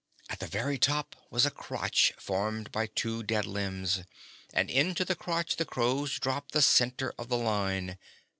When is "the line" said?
7.29-7.99